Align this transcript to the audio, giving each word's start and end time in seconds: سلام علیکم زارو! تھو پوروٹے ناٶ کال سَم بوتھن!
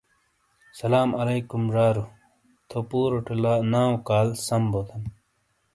سلام 0.79 1.09
علیکم 1.21 1.63
زارو! 1.73 2.05
تھو 2.69 2.79
پوروٹے 2.89 3.33
ناٶ 3.71 3.91
کال 4.07 4.27
سَم 4.45 4.63
بوتھن! 4.71 5.03